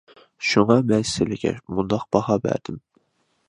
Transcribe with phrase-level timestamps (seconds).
[0.51, 2.85] شۇڭا، مەن سىلىگە مۇنداق باھا بەردىم.